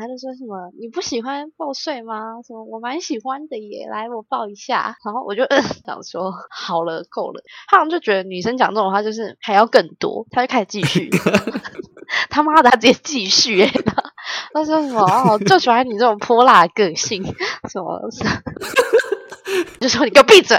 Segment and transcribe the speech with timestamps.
[0.00, 2.40] 他就说什么你不喜欢抱睡吗？
[2.46, 4.96] 什么我蛮喜欢的耶，来我抱一下。
[5.04, 11.10] 然后我就嗯 想说好了够了，他好像就觉得女生讲这种话就是还要更多，他就开始继续。
[12.28, 13.70] 他妈的，他直接继续耶，
[14.52, 17.22] 他说什么哦，就喜欢你这种泼辣个性，
[17.70, 18.00] 什么
[19.80, 20.56] 就说你给我闭嘴。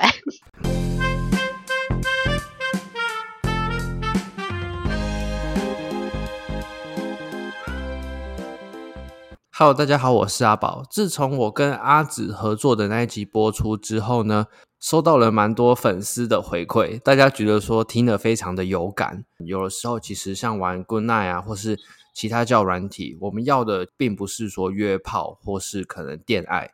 [9.53, 10.81] Hello，大家好，我是阿宝。
[10.89, 14.47] 自从我跟阿紫合作的那一集播出之后呢，
[14.79, 19.25] 收到了蛮多粉丝的回馈，大家觉得说听得非常的有感。
[19.45, 21.77] 有的时候其实像玩 Good Night 啊，或是
[22.13, 26.71] 其他交友软体，我们要的并不是说约炮或是可能恋爱，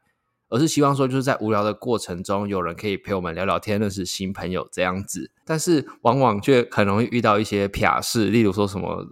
[0.49, 5.31] 而是希望说就是在无聊的过程中，有人可以陪我们聊聊天，认识新朋友这样子。
[5.43, 9.03] 但是往往却很容易遇到一些痞事，例如说什么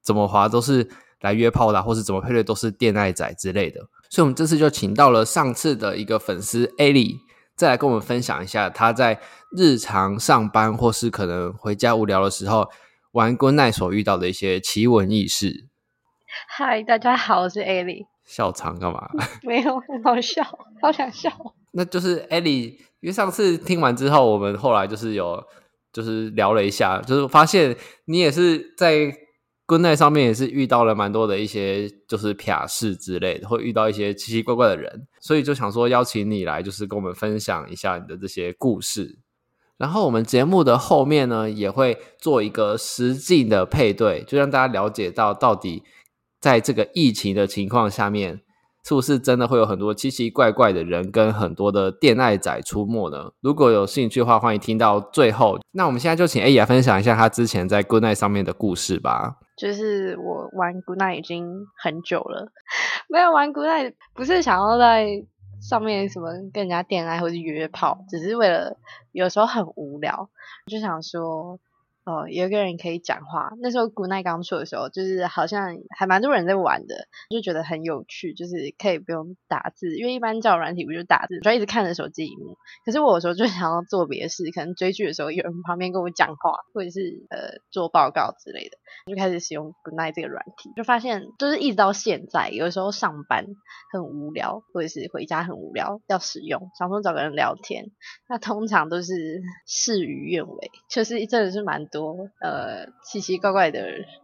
[0.00, 0.88] 怎么滑都是。
[1.20, 7.16] 来约炮的，或是怎么配对都是电爱仔之类的，所以我们这次就请到了上次的一个粉丝 Ellie，
[7.56, 9.18] 再来跟我们分享一下他在
[9.50, 12.68] 日常上班或是可能回家无聊的时候
[13.10, 15.66] 玩 Good Night 所遇到的一些奇闻异事。
[16.56, 18.06] 嗨，大家好，我是 Ellie。
[18.24, 19.08] 笑场干嘛？
[19.42, 20.44] 没有，很好笑，
[20.80, 21.30] 好想笑。
[21.72, 25.42] 那就是 Ellie，因为上次听完之后，我们后来就是有
[25.92, 29.12] 就是聊了一下，就是发现你也是在。
[29.68, 39.18] Good Night 上面也是遇到了蛮多的一些就是痞事之类的，会遇到一些奇奇怪怪的人，所以就想说邀请你来，就是跟我们分享一下你的这些故事。
[39.76, 45.82] 然后我们节目的后面呢，也会做一个实际的配对，就让大家了解到到底
[46.40, 48.40] 在这个疫情的情况下面。
[48.88, 53.30] 是不是真的会有很多奇奇怪怪的人跟很多的电爱仔出没呢？
[53.42, 55.58] 如果有兴趣的话，欢迎听到最后。
[55.72, 59.36] 那我们现在就请 A 来分享一下他之前在 Good Night 上面的故事吧。
[59.58, 62.50] 就是我玩 Good Night 已经很久了，
[63.10, 65.06] 没有玩 Good Night 不是想要在
[65.60, 68.78] 上面什么跟人家电爱或者约炮，只是为了
[69.12, 70.30] 有时候很无聊，
[70.66, 71.58] 就想说。
[72.08, 73.52] 哦，有一个人可以讲话。
[73.60, 82.56] 那时候 Good Night 刚出的时候，就是好像还蛮多人在玩的，就觉得很有趣，就是可以不用打字，因为一般叫软体不就打字，就一直看着手机萤幕。
[82.86, 93.44] 可是我有时候就想要做别的事，可能追剧的时候有人旁边跟我讲话，或者是呃做报告之类的，就开始使用 Good Night 这个软体，就发现就是一直到现在，有时候上班
[93.92, 97.90] 很无聊，或者是回家很无聊要使用，想说找个人聊天，
[98.30, 101.97] 那通常都是事与愿违，就是真的是蛮多。
[101.98, 103.80] 多呃奇奇怪怪的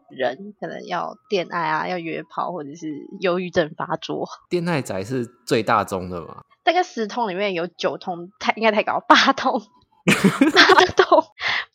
[0.08, 2.86] 人，可能要恋爱啊，要约炮，或者是
[3.20, 4.28] 忧郁症发作。
[4.50, 6.44] 恋爱宅是最大宗的吗？
[6.62, 9.60] 大概十通里面有九通太应该太高，八通
[10.54, 11.24] 八通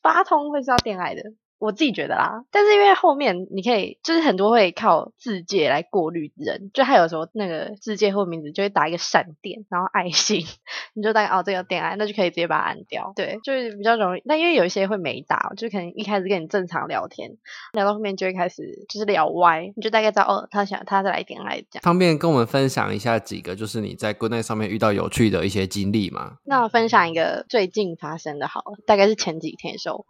[0.02, 1.22] 八通会是要恋爱的。
[1.59, 10.46] 我自己觉得啦，但是因为后面你可以，就是很多会靠自介来过滤人，就他有时候那个字界或名字就会打一个闪电，然后爱心，
[10.96, 13.12] 你就大概哦这个电爱，那就可以直接把它按掉。
[13.16, 14.22] 对，就是比较容易。
[14.24, 17.31] 那因为有一些会没打，就可能一开始跟你正常聊天，
[17.74, 21.81] 聊到后面就会开始就是聊歪，你就大概知道哦，他想他再来点爱这样。
[21.84, 26.38] 方便跟我们分享一下几个，就是你在 Good Night 上面遇到有趣的一些经历吗？
[26.46, 30.06] 那我分享一个最近发生的好了，大概是前几天的时候。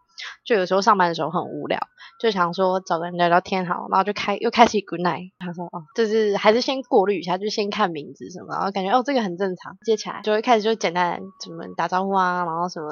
[0.45, 1.79] 就有时候上班的时候很无聊，
[2.19, 5.31] 就想说找个人聊聊天好，然后就开又开启 Good Night。
[5.39, 12.89] 他说哦，就是还是先过滤一下，就先看名字什么，然后感觉哦这个很正常，接起来就会开始就简单怎么打招呼啊，然后什么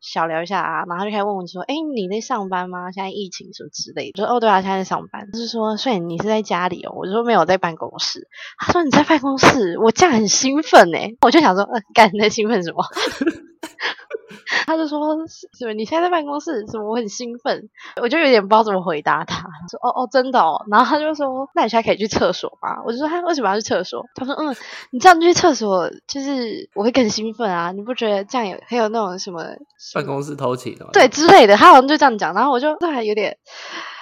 [0.00, 2.90] 小聊一下啊，然后就开始问我说，哎你在上班吗？
[2.90, 4.12] 现在疫情什么之类的。
[4.12, 5.28] 就说哦对啊，现在在上班。
[5.32, 6.92] 就是说，所以你是在家里哦？
[6.96, 8.26] 我就说没有，在办公室。
[8.58, 12.82] 他说你在办公室，我这样很兴奋哎，我就想说，呃，干你在兴奋什么？
[14.66, 14.98] 他就说
[15.58, 15.72] ：“什么？
[15.74, 16.66] 你现在在办公室？
[16.66, 16.88] 什么？
[16.90, 17.68] 我很兴奋。”
[18.02, 19.40] 我就有点不知道怎么回答他。
[19.70, 24.54] 说：“哦哦，真的哦。”然后他就说：“那你现在可以去厕所吗？”我就说：“他为什么要去厕所？”他说：“嗯，
[24.90, 27.72] 你这样去厕所，就是我会更兴奋啊！
[27.72, 29.44] 你不觉得这样有很有那种什么
[29.94, 33.36] 办公室偷情的对之类的？”他好像就这样讲，然后我就这还有点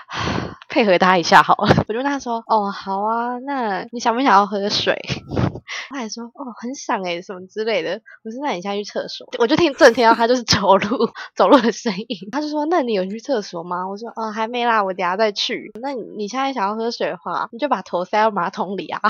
[0.68, 1.68] 配合他一下好了。
[1.88, 4.94] 我就跟他说：“哦，好啊，那你想不想要喝水？”
[5.88, 8.00] 他还说哦，很想诶，什么之类的。
[8.24, 12.28] 我说，那你现在去厕所，我就听正听到他就是走路 走路的声音。
[12.30, 13.88] 他就说，那你有去厕所吗？
[13.88, 15.70] 我说，哦，还没啦，我等下再去。
[15.80, 19.00] 那你你现在想要喝水的话，你就把头塞到马桶里啊，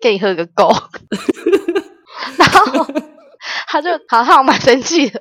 [0.00, 0.72] 给你喝个够。
[2.38, 2.86] 然后
[3.66, 5.20] 他就好像蛮生气的，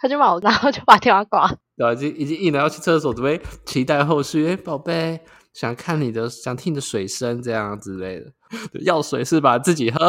[0.00, 1.50] 他就把我，然后就把电话挂。
[1.76, 4.46] 对，已经已经硬了要去厕所，准备期待后续。
[4.48, 5.20] 哎，宝贝。
[5.54, 8.30] 想看你的，想听你的水声这样之类的，
[8.84, 9.58] 药水是吧？
[9.58, 10.06] 自己喝。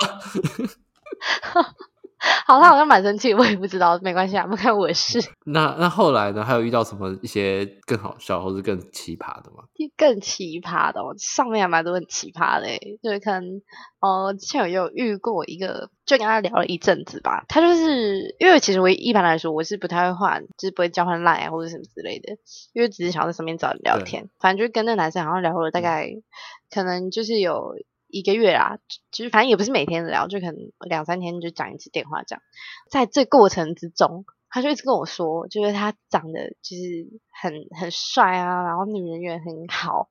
[2.45, 5.19] 好，他好像蛮生气，我也不知道，没关系啊，不关我的事。
[5.45, 6.43] 那那后来呢？
[6.43, 9.63] 还有遇到什么一些更好笑或是更奇葩的吗？
[9.97, 12.67] 更奇葩的，上面还蛮多很奇葩的，
[13.01, 13.61] 就是可能
[13.99, 17.45] 哦，之前有有遇过一个，就跟他聊了一阵子吧。
[17.47, 22.37] 他就是因为其实我一般来说我是不太会换，就是不会交换 line 啊或者什么之类的，
[22.73, 24.29] 因为只是想要在上面找人聊天。
[24.39, 26.23] 反正就跟那个男生好像聊了大概，嗯、
[26.71, 27.75] 可能就是有。
[28.07, 28.77] 一个月啊，
[29.11, 30.55] 就是反正也不是每天聊，就可能
[30.87, 32.41] 两三天就讲一次电话这样。
[32.89, 40.09] 在这过程之中，他就一直跟我说，就是他长得就是很很帅啊，然后女人缘很好。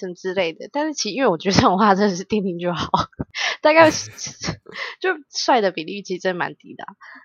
[0.00, 2.88] 什么之类的，但是其实因为我觉得这种话真的是听听就好，
[3.60, 3.90] 大概
[4.98, 6.84] 就帅的比例其实真的蛮低的，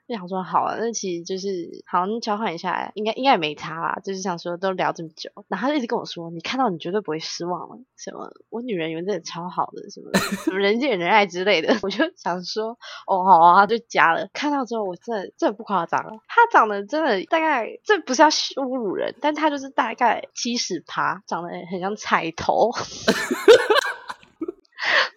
[0.09, 1.47] 就想说好啊，那其实就是
[1.85, 10.11] 好像交换一下，应该应该也没差啦，就是想说都聊这么久，然后他就一直跟我说，你看到你绝对不会失望了，什么我女人缘真的超好的，什么
[10.43, 12.77] 什么人见人爱之类的， 我就想说
[13.07, 22.71] 哦好啊，就加了，看到之后我真的真的不夸张，他长得真的大概这不是要侮辱人，但他就是大概七十趴，长得很像菜头，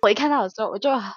[0.03, 1.15] 我一看到的时候，我就啊，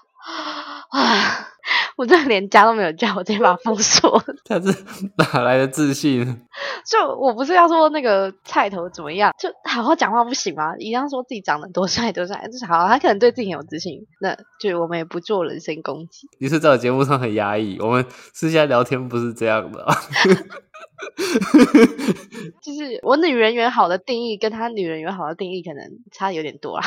[1.95, 4.21] 我真的连家都没有叫，我直接把他封锁。
[4.45, 4.75] 他是
[5.17, 6.25] 哪来的自信？
[6.89, 10.75] 就我不是要说那个菜头怎么样，就好好讲话不行吗？
[10.79, 14.07] 一样说自己长得多帅多帅，就是好，他可能对自己很有自信。
[14.19, 16.27] 那就我们也不做人身攻击。
[16.39, 19.85] 你是在我节目上很压抑，我们私下聊天不是这样的。
[22.61, 26.85] 就是我女人缘好的定义跟他女人缘好的定义可能差有点多啊。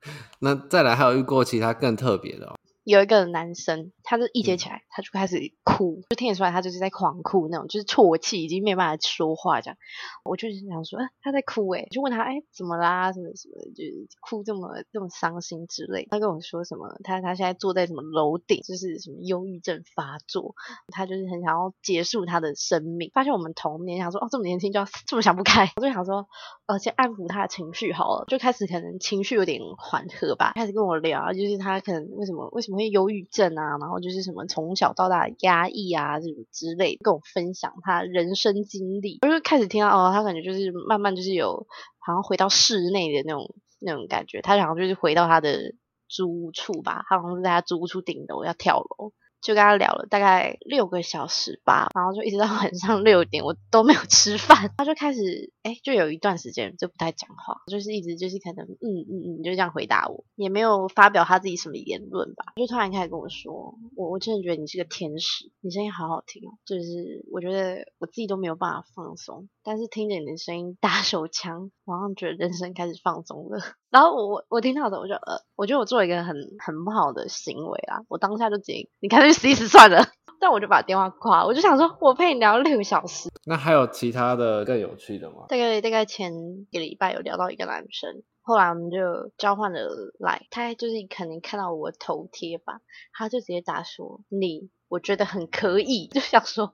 [0.40, 2.56] 那再来还有遇过其他更特别的哦。
[2.86, 9.76] 有一个男生，他就一接起来，他就开始哭，就听得出来他就是在狂哭那种，就是啜泣，已经没办法说话这样。
[10.24, 13.12] 我就是想说，哎，他在哭诶，就问他，哎，怎么啦？
[13.12, 16.06] 什么什么，就是哭这么这么伤心之类。
[16.08, 16.96] 他跟我说什么？
[17.02, 20.54] 他他现在坐在什么楼顶，就是什么忧郁症发作，
[20.92, 23.10] 他就是很想要结束他的生命。
[23.12, 26.28] 发现我们童年，想说，哦，这么年轻就要这么想不开，我就想说，
[26.66, 32.75] 呃，先安抚他的情绪好了，就开始可能情绪有点缓和吧，开始跟我聊，就是他可能为什么为什么。
[32.76, 41.66] 会忧郁症啊，然后就是什么从小到大压抑啊，这种之类，跟我分享他人生经历，我就开始听到哦，他感觉就是慢慢就是有
[41.98, 45.74] 好像回到室内的那种那种感觉，他好像就是回到他的
[46.08, 49.12] 租屋处吧，他好像是在他租屋处顶楼要跳楼。
[49.46, 54.56] 就跟他聊了大概六个小时吧，然后就一直到晚上六点，我都没有吃饭。
[54.76, 62.54] 他就开始，哎，就有一段时间就不太讲话，就是一直就是可能，嗯嗯嗯，就这样回答我，也没有发表他自己什么言论吧。
[62.56, 73.60] 就突然开始跟我说，我我真的觉得你是个天使，你声音好好听哦，就是我觉得我自己都没有办法放松，但是听着你的声音打手枪，我好像觉得人生开始放松了。
[73.88, 80.02] 然后我我听到的，我就呃，我觉得我做了一个很很不好的行为啊，我当下就直接，你看去死一死算了，
[80.40, 83.28] 但我就把电话挂了，我就想说，我陪你聊六个小时。
[83.44, 85.44] 那还有其他的更有趣的吗？
[85.48, 86.32] 大概大概前
[86.70, 88.96] 一个礼拜有聊到一个男生，后来我们就
[89.36, 89.80] 交换了
[90.18, 92.80] 来，他就是可能看到我头贴吧，
[93.12, 96.72] 他就直接打说你，我觉得很可以，就想说。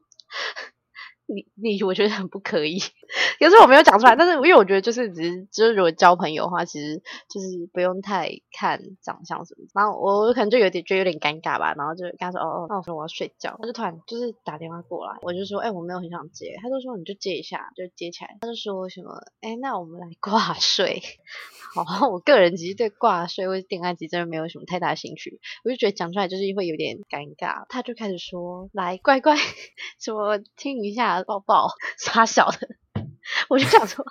[1.34, 2.78] 你你 我觉得很不可以，
[3.38, 4.14] 可是我没有讲出来。
[4.16, 9.66] 但是因为我觉得就是只是就是如果交朋友的话，其实就是不用太看长相什么。
[9.74, 11.74] 然后我我可能就有点觉得有点尴尬吧。
[11.76, 13.56] 然后就跟他说哦哦，那我说我要睡觉。
[13.60, 16.54] 他就突然就是打电话过来，我就说哎、我没有很想接。
[16.62, 18.36] 他就说你就接一下，就接起来。
[18.40, 21.02] 他就说什么哎、那我们来挂睡。
[21.74, 25.40] 好，我个人其实对挂睡或者电话机真的没有什么太大兴趣。
[25.64, 27.64] 我就觉得讲出来就是会有点尴尬。
[27.68, 29.36] 他就开始说来乖乖，
[29.98, 31.21] 什么听一下。
[31.24, 32.68] 抱抱， 傻小的，
[33.48, 34.04] 我就想说，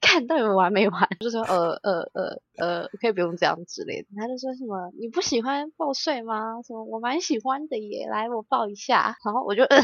[0.00, 1.08] 看到底玩没完？
[1.20, 4.08] 就说呃呃呃呃，可以不用这样之类的。
[4.16, 6.62] 他就说什么你不喜欢抱睡吗？
[6.66, 9.16] 什么我蛮喜欢的耶，来我抱一下。
[9.24, 9.78] 然后我就，呃、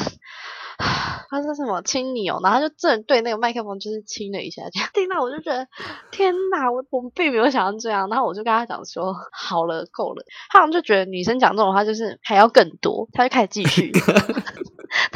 [1.29, 5.67] 他说什么亲你哦，然后就正对那个麦克风就是亲了一下，这样听到我就觉得
[6.13, 8.09] 天哪，我我并没有想到这样。
[8.09, 10.25] 然后我就跟他讲说好了，够了。
[10.51, 13.91] 他好像就觉得女生讲这种话就是还要更多，他就开始继续。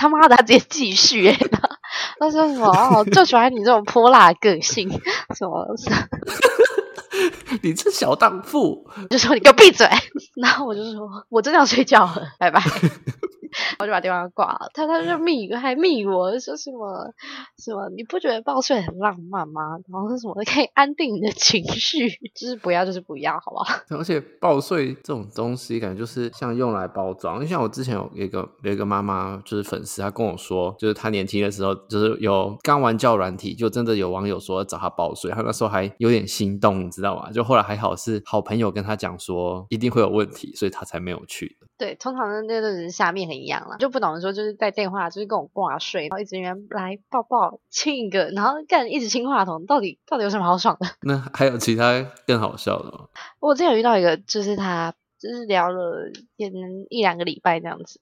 [0.05, 1.39] 他妈的，他直接继续哎！
[2.21, 2.69] 他说什么？
[2.69, 4.91] 哦，就喜欢你这种泼辣的个性，
[5.35, 5.67] 什么？
[7.63, 8.87] 你这小荡妇！
[9.09, 9.89] 就说你给我闭嘴！
[10.35, 12.61] 然后我就说，我真的要睡觉了，拜拜。
[13.79, 17.13] 我就把电话挂了，他他就密还密我说什么
[17.59, 19.79] 什么，你不觉得抱睡很浪漫吗？
[19.91, 23.75] 然后说什么可以安定你的情绪， 就是不要就是不要，好不好？
[23.99, 27.37] 而且抱睡这种东西，感觉就是像用来包装。
[27.37, 37.31] 因为像我之前有一个有一个妈妈，就是粉丝，她跟我说，就是她年轻的时候，就是有刚玩教软体，就真的有网友说要找她抱睡，她那时候还有点心动，你知道吗？
[37.31, 41.57] 就后来还好是好朋友跟她讲说一定会有问题，所以她才没有去。
[41.77, 50.87] 对，通常那都是下面很痒了，就不懂说就是在电话就是跟我挂睡，然后一直人来抱抱亲一个，然后干一直亲话筒，到底到底有什么好爽的？
[51.03, 53.09] 那还有其他更好笑的吗？
[53.41, 58.01] 我之前有遇到一个，就是他就是聊了也能一两个礼拜这样子，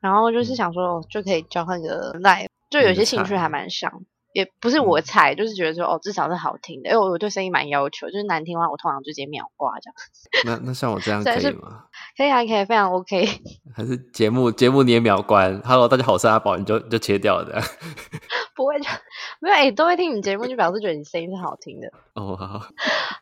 [0.00, 3.90] 然后就是想说、嗯、就可以交换个 LINE，就有些兴趣还蛮像。
[4.32, 9.94] 也不是我菜，嗯、就是觉得说哦，至少是好听的，因为我我对声音蛮要求，就是难听的话，我通常就直接秒挂这样。
[10.44, 11.84] 那那像我这样可以吗？
[12.16, 13.26] 可以啊，可以，非常 OK。
[13.74, 17.62] 还是节目节目你也秒关？Hello，大家好，我是阿宝，你就就切掉了这样。
[18.54, 18.88] 不会就
[19.40, 21.88] 没有哎、欸，都会听你节目，就表示觉得你声音是好听的。
[22.14, 22.66] 哦好。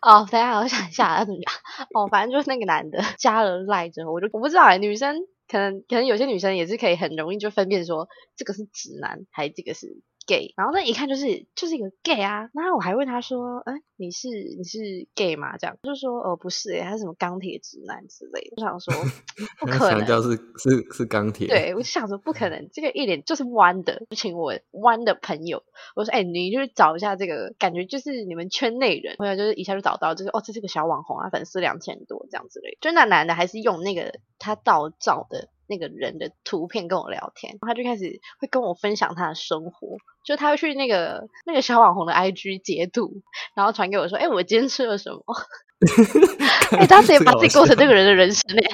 [0.03, 1.55] 哦，等一下，我想一下要怎么讲。
[1.95, 10.01] 哦，反正就是那个男的加了赖之后，我就我不知道哎、欸，女生可能可能有些女生也是可以很容易就分辨说这个是直男还是这个是。
[10.27, 15.57] gay，然后那一看就是就是一个 gay 啊，然后我还问他说，哎，你是你是 gay 吗？
[15.57, 18.57] 这样就说，哦，不是，哎，他是什么钢铁直男之类的。
[18.57, 18.95] 我想说，
[19.61, 21.47] 不可能，强调是是是钢铁。
[21.47, 25.63] 对，我就想说不可能，这个一脸就是弯的，就请我弯的朋友，
[25.95, 32.79] 我说，哎，你就是找一下这个，感觉就是你们圈内人，朋友就是一下就找到，就是哦，这是个小网红啊，粉丝两千多这样之类的。
[32.81, 35.49] 就那男的还是用那个他盗照的。
[35.69, 43.23] 那个人的图片跟我聊天，他就开始会跟我分享他的生活，就他会去那个那个小网红的 IG 截图，
[43.55, 45.23] 然后传给我说：“哎、欸，我今天吃了什么？”
[46.73, 48.67] 哎、欸，他直接把自己过成这个人的人生嘞。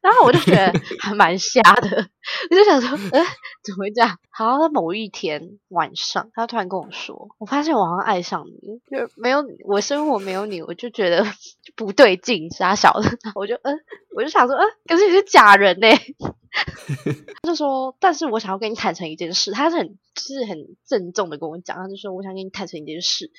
[0.00, 2.08] 然后我就觉得 还蛮瞎的，
[2.50, 3.24] 我就想说，呃，
[3.64, 4.16] 怎么会这样？
[4.30, 11.26] 好，在某一天晚上，他突然跟我说，我发现我好像爱上你，就没有我生活没有你，我就觉得
[11.74, 13.10] 不对劲，傻小的。
[13.34, 13.72] 我就，呃，
[14.16, 15.88] 我就想说，呃，可是你是假人呢。
[17.42, 20.56] 他就说，但是我想要跟你坦诚一件事，他是很就是很
[20.86, 23.30] 郑重的跟我讲，他就说，我想跟你坦诚一件事。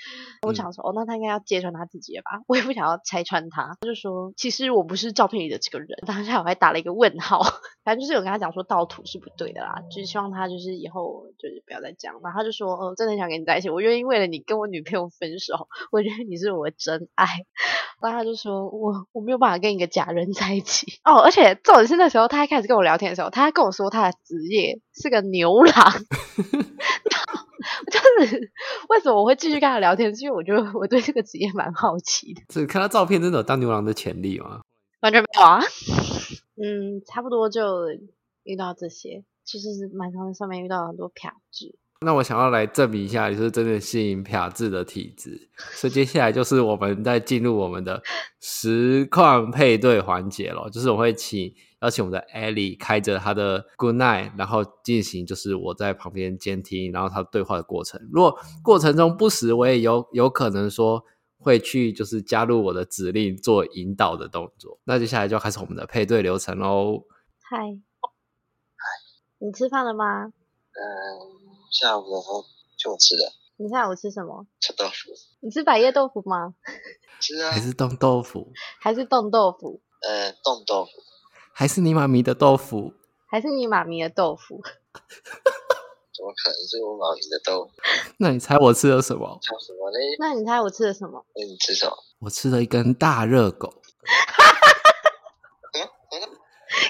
[0.44, 2.44] 我想说，哦，那他应该要揭穿他自己了吧？
[2.46, 3.76] 我也不想要拆穿他。
[3.82, 5.90] 他就说，其实我不是照片里的这个人。
[6.06, 7.42] 当下我还打了一个问号，
[7.84, 12.14] 反正就是有跟他讲说盗图是不对的啦，就是希望他就是以后就是不要再讲。
[12.22, 17.26] 然后他就说，哦，真的很想跟你在一起，我愿意为了你跟我女朋友分手，我觉得你是我的真爱。
[18.00, 20.67] 然后他就说，我我没有办法跟一个假人在一起。
[21.04, 23.12] 哦，而且重点是那时候他还开始跟我聊天。
[23.12, 25.74] 的时候，他还跟我说他的职业是个牛郎，
[27.92, 28.52] 就是
[28.90, 30.16] 为什么我会继续跟他聊天？
[30.16, 32.42] 是因为我觉得我对这个职业蛮好奇的。
[32.50, 34.62] 只看他照片，真的有当牛郎的潜力吗？
[35.02, 35.62] 完全没有啊。
[36.56, 37.88] 嗯，差不多就
[38.44, 41.78] 遇到这些，就是蛮常在上面遇到很多痞子。
[42.02, 45.50] 那我想要来证明一下，你是真的吸引痞子的体质。
[45.58, 48.02] 所以接下来就是我们在进入我们的
[48.40, 51.54] 实况配对环节了，就是我会请。
[51.82, 58.02] 邀请我们的 Ellie 开着他的 Good Night，然后进行就是我在旁边监听，然后他对话的过程。
[58.12, 61.06] 如果过程中不时，我也有有可能说
[61.38, 64.80] 会去就是加入我的指令做引导的动作。
[64.86, 67.04] 那接下来就开始我们的配对流程喽。
[67.44, 67.78] 嗨，
[69.38, 70.26] 你吃饭了吗？
[70.26, 70.34] 嗯，
[71.72, 72.46] 下午的时候
[72.78, 73.32] 就吃的。
[73.58, 74.46] 你下午吃什么？
[74.60, 74.92] 吃豆腐。
[75.42, 76.54] 你吃百叶豆腐吗？
[77.20, 77.52] 吃啊。
[77.52, 78.52] 还是冻豆腐？
[78.80, 79.82] 还是冻豆腐？
[80.02, 80.92] 呃，冻豆腐。
[81.54, 82.94] 还是你妈咪的豆腐？
[83.30, 84.62] 还是你妈咪的豆腐？
[86.18, 87.72] 怎么可能是我妈咪的豆腐？
[88.20, 89.40] 那你猜我吃了什么？
[89.42, 90.00] 叫什么嘞？
[90.20, 91.26] 那你猜我吃了什么？
[91.36, 91.98] 那你吃什么？
[92.20, 93.74] 我吃了一根大热狗。
[95.74, 95.82] 嗯
[96.12, 96.20] 嗯，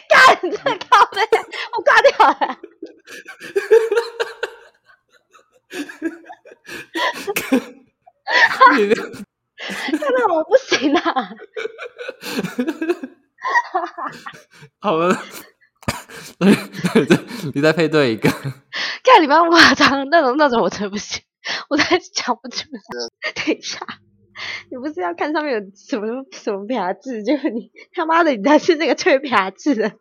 [0.09, 0.49] 干这
[0.87, 1.21] 靠背，
[1.77, 2.11] 我挂掉
[2.47, 2.57] 了。
[8.77, 11.29] 看到我不行啊！
[14.79, 15.17] 好了，
[17.53, 18.29] 你再配对一个。
[18.29, 21.23] 看你们夸张，那种那种我真不行，
[21.69, 22.79] 我才讲不出来。
[23.33, 23.79] 等一下，
[24.69, 27.23] 你不是要看上面有什么什么牌子？
[27.23, 29.93] 就是你他妈的，你才是那个吹牌子的。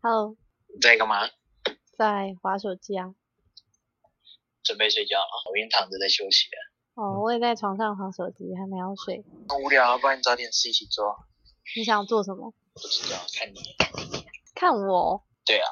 [0.00, 0.36] Hello，
[0.72, 1.28] 你在干嘛？
[1.98, 3.08] 在滑手机啊。
[4.70, 7.02] 准备睡觉了，我已经躺着在休息了。
[7.02, 9.24] 哦，我也在床上滑手机，还没有睡。
[9.48, 11.26] 好无聊，不然你找点事一起做。
[11.76, 12.54] 你想做什么？
[12.72, 13.58] 不知道，看你。
[14.54, 15.24] 看我？
[15.44, 15.66] 对啊，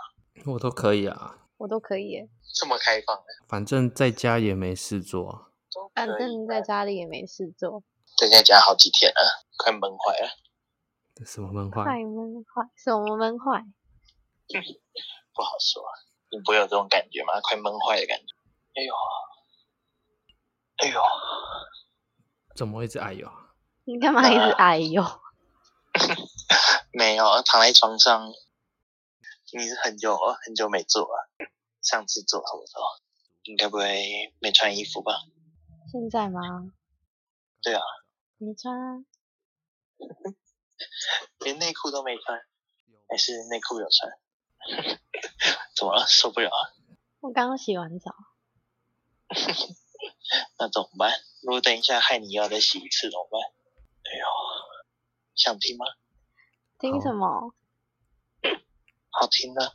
[0.47, 1.47] 我都可以啊。
[1.59, 2.28] 我都可以耶。
[2.55, 3.26] 这么开放的？
[3.47, 5.52] 反正在家也没事做。
[5.95, 7.85] 反正在家里也没事做。
[8.17, 11.25] 在家家好几天了，快闷坏了。
[11.25, 11.85] 什么闷坏？
[11.85, 12.69] 快闷坏？
[12.75, 13.62] 什么闷坏？
[15.35, 15.85] 不好说，
[16.31, 17.38] 你不会有这种感觉吗？
[17.40, 18.35] 快闷坏的感觉。
[18.78, 18.94] 哎呦。
[20.76, 21.00] 哎呦，
[22.54, 23.28] 怎么会一直哎呦？
[23.85, 25.02] 你干嘛一直哎呦？
[26.94, 28.28] 没有，躺在床上，
[29.52, 31.28] 你是很久很久没做了。
[31.82, 32.82] 上次做什么时候？
[33.44, 35.12] 应该不会没穿衣服吧？
[35.90, 36.40] 现在吗？
[37.62, 37.82] 对啊。
[38.37, 39.04] 没穿啊。
[41.40, 42.38] 连内裤都没穿，
[43.08, 45.00] 还是内裤有穿？
[45.76, 46.06] 怎么了？
[46.06, 46.70] 受不了啊？
[47.20, 48.14] 我刚刚洗完澡。
[50.58, 51.12] 那怎么办？
[51.42, 53.40] 如果等一下害你要再洗一次怎么办？
[54.04, 54.25] 哎呦，
[55.35, 55.87] 想听吗？
[56.78, 57.54] 听什么？
[59.11, 59.75] 好听的。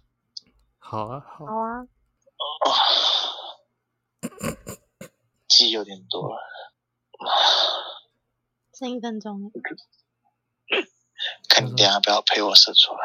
[0.79, 1.45] 好啊，好。
[1.45, 1.81] 好啊。
[1.81, 2.73] 哦，
[5.47, 6.41] 鸡有点多了。
[8.73, 9.51] 剩一分钟。
[11.47, 13.03] 看你等下不要陪我射出来，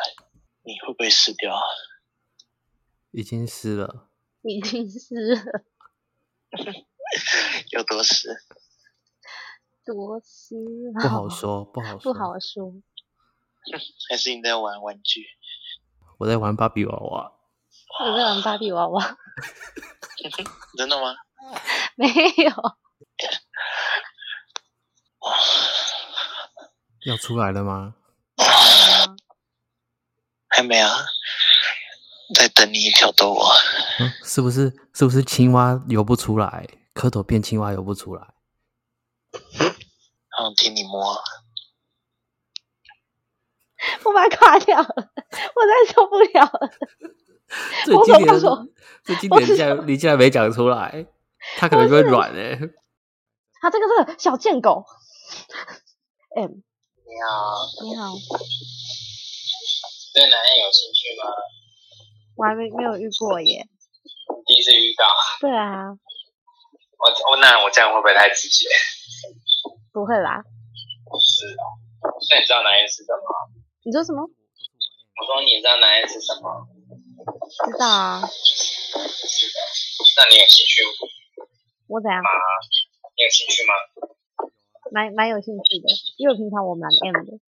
[0.62, 1.60] 你会不会湿掉？
[3.10, 4.08] 已经湿了。
[4.42, 5.64] 已经湿了。
[7.72, 8.28] 有多湿？
[9.84, 10.54] 多湿？
[11.00, 12.12] 不好说， 不好说。
[12.12, 12.72] 不好说。
[14.08, 15.26] 还是你在玩玩具？
[16.18, 17.32] 我在玩芭比娃娃。
[18.04, 19.18] 我在玩芭比娃娃。
[20.76, 21.16] 真的吗？
[21.96, 22.52] 没有。
[27.06, 27.94] 要出来了吗？
[30.48, 30.90] 还没啊，
[32.34, 33.52] 在等你挑逗我。
[34.00, 34.72] 嗯，是不是？
[34.94, 36.66] 是不是青蛙游不出来？
[36.94, 38.22] 蝌蚪变青蛙游不出来。
[39.32, 41.16] 好，听你摸。
[44.04, 46.70] 我把它垮掉了，我再受不了了。
[47.86, 48.66] 最经典的，
[49.04, 51.06] 最经典的，你竟然你竟然没讲出来，
[51.56, 52.58] 它可能会软哎。
[53.62, 54.84] 它这个是小贱狗。
[56.36, 57.66] M，你好。
[57.84, 58.12] 你好。
[60.14, 61.30] 对男人有兴趣吗？
[62.38, 63.66] 我还没没有遇过耶。
[64.46, 65.10] 第一次遇到。
[65.40, 65.90] 对啊。
[65.90, 68.66] 我我那我这样会不会太直接？
[69.92, 70.38] 不会啦。
[71.18, 71.62] 是啊。
[72.30, 73.50] 那你知道男人是什么？
[73.82, 74.22] 你说什么？
[74.22, 76.68] 我说你知道男人是什么？
[77.66, 78.22] 知道啊。
[78.22, 79.58] 是的。
[80.16, 80.90] 那你有兴趣吗？
[81.88, 82.22] 我怎样？
[82.22, 82.30] 啊？
[83.18, 83.74] 你有兴趣吗？
[84.92, 87.38] 蛮蛮有兴趣的，因为平常我蛮 M 的。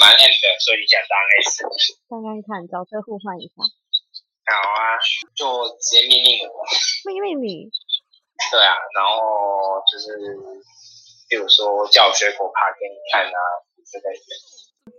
[0.00, 1.12] 蛮 M 的，所以你想当
[1.44, 1.60] S。
[2.08, 3.60] 刚刚看角色互换一下。
[4.48, 4.96] 好啊，
[5.36, 6.64] 就直接命令我。
[7.04, 7.68] 命令你。
[8.50, 10.16] 对啊，然后就是，
[11.28, 13.38] 比如说叫水果爬给你看啊
[13.84, 14.24] 之类的。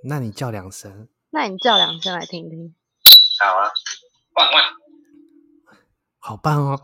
[0.08, 1.10] 那你叫两声。
[1.32, 2.76] 那你叫两声来听听。
[3.40, 3.72] 好啊，
[4.36, 4.64] 汪汪。
[6.20, 6.78] 好棒哦。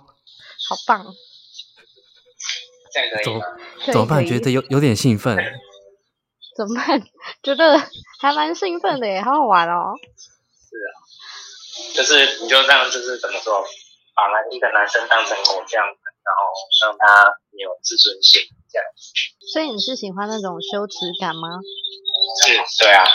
[0.67, 1.05] 好棒。
[2.91, 3.45] 这样可以吗？
[3.85, 4.25] 怎么办？
[4.25, 5.37] 觉得有有点兴奋。
[6.57, 6.99] 怎么办？
[7.43, 7.77] 觉得
[8.19, 9.93] 还蛮兴奋的耶，好好玩哦。
[10.01, 10.89] 是啊，
[11.93, 13.61] 就是你就这样，就是怎么说，
[14.15, 16.41] 把男一个男生当成偶像，然后
[16.81, 18.41] 让他有自尊心，
[18.73, 18.85] 这样。
[19.53, 21.61] 所以你是喜欢那种羞耻感吗？
[22.43, 23.05] 是，对啊。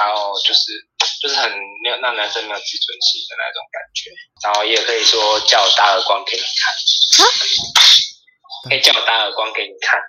[0.00, 0.72] 然后就是
[1.20, 1.52] 就是很
[1.84, 4.10] 没有让男生没有自尊心的那种感觉。
[4.42, 6.74] 然后也可以说叫我打耳光给你看。
[6.74, 7.28] 啊？
[8.68, 10.00] 可以叫我打耳光给你看。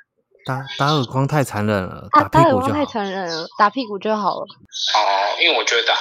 [0.47, 2.49] 打打耳光太残忍了，打屁股就好。
[2.49, 4.45] 打耳光太残忍了，打屁股就好了。
[4.45, 5.93] 哦，因为我觉得打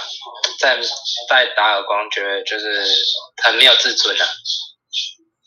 [0.60, 0.80] 在
[1.28, 2.86] 在打耳光，觉得就是
[3.42, 4.24] 很没有自尊啊。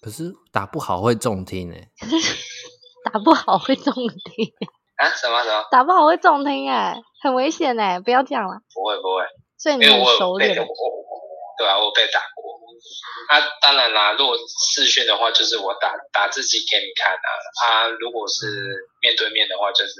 [0.02, 1.88] 可是打不好会中听哎。
[3.12, 4.54] 打不好会中听
[5.00, 5.10] 啊？
[5.16, 5.66] 什么什么？
[5.72, 8.60] 打不好会中听哎，很危险哎，不要这样了。
[8.74, 9.24] 不会不会。
[9.58, 10.54] 所以你很熟练。
[10.54, 12.59] 对啊，我被打过。
[13.30, 14.38] 那、啊、当然啦，如果
[14.74, 17.30] 视讯的话，就是我打打自己给你看啊。
[17.68, 18.48] 啊，如果是
[19.02, 19.94] 面对面的话，就是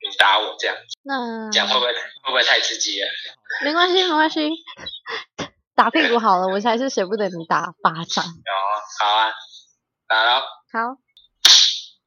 [0.00, 0.76] 你打我这样。
[1.02, 3.08] 那这样会不会会不会太刺激了？
[3.62, 4.50] 没关系，没关系。
[5.76, 8.24] 打屁股好了，我才是舍不得你打巴掌。
[8.24, 8.52] 哦，
[9.00, 9.32] 好啊，
[10.06, 10.40] 打了。
[10.72, 10.98] 好，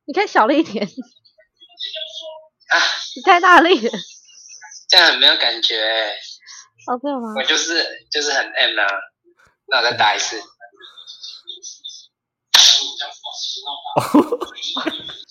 [0.05, 0.85] 你可以小了一点。
[0.85, 2.75] 啊，
[3.15, 3.91] 你太大力了。
[4.89, 6.15] 这样很没有感觉。
[6.87, 7.33] 哦，对吗？
[7.35, 8.87] 我就是就是很 M 啊。
[9.69, 10.41] 那我再打一次。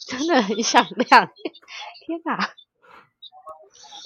[0.07, 1.07] 真的很响亮，
[2.07, 2.55] 天哪！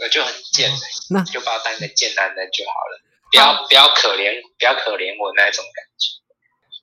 [0.02, 0.70] 我就很贱，
[1.10, 6.16] 那就把我当个贱男人就好了，不要不要可怜，不要可怜我那种感觉。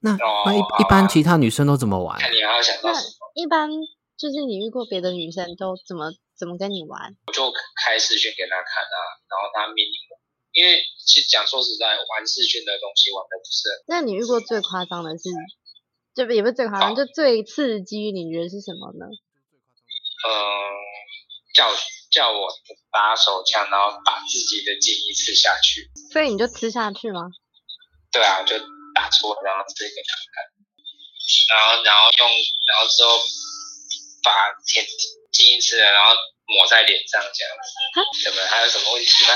[0.02, 2.20] 那那一一般其他女生都怎么玩？
[2.20, 3.32] 看你要想到什么。
[3.34, 3.70] 一般
[4.18, 7.18] 就是你遇过别的女生都怎么怎么跟你玩？
[7.28, 8.98] 我就开视讯给她看啊，
[9.30, 10.22] 然后她命令我，
[10.58, 13.70] 因为其实讲说实在，玩视讯的东西玩的不是。
[13.86, 15.30] 那你遇过最夸张的是？
[16.17, 19.06] 就也不是最夸张，就最刺激，你觉得是什么呢？
[20.26, 20.34] 嗯，
[21.54, 21.70] 叫
[22.10, 22.50] 叫我
[22.89, 25.91] 打手枪，然后把自己的精液吃下去。
[26.12, 27.30] 所以你就吃下去吗？
[28.12, 28.58] 对啊，就
[28.96, 30.41] 打出来，然后吃给他看，
[31.54, 32.26] 然后然后用，
[32.65, 33.22] 然后之后
[34.28, 34.84] 把甜
[35.32, 36.12] 精液吃了，然后
[36.48, 37.68] 抹在脸上这样子。
[38.26, 39.32] 怎么还有什么问题吗？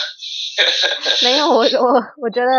[1.23, 1.87] 没有，我我
[2.21, 2.51] 我觉得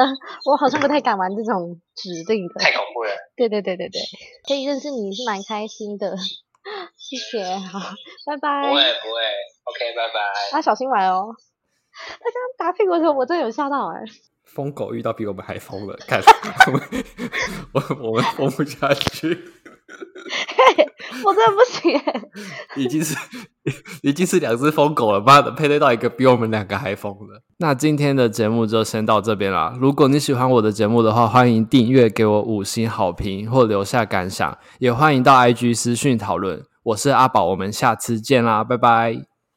[0.47, 3.13] 我好像不太敢玩这种指定的，太恐怖了。
[3.37, 4.01] 对对对对对，
[4.49, 6.17] 可以认识你是蛮开心的，
[6.97, 7.79] 谢谢，好，
[8.27, 8.69] 拜拜。
[8.69, 9.21] 不会不会
[9.65, 10.57] ，OK，拜拜。
[10.57, 11.37] 啊，小心玩哦。
[11.93, 14.05] 他刚刚打屁股的时候，我真的有吓到哎、欸。
[14.47, 16.21] 疯狗遇到比我们还疯的，看
[17.73, 19.39] 我我们疯不下去。
[21.25, 22.23] 我真的不行哎，
[22.77, 23.17] 已经是
[24.03, 27.43] 已经是两只疯狗了，妈的，配对到一个比我们两个还疯的。
[27.59, 29.77] 那今天的节目就先到这边啦。
[29.81, 36.63] 如果你喜欢我的节目的话，欢迎订阅，给我五星好评或留下感想，也欢迎到 IG 私讯讨论。
[36.85, 39.32] 我是阿宝，我们下次见啦，拜拜。